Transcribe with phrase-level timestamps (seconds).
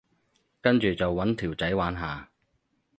[0.61, 2.31] 跟住就搵條仔玩下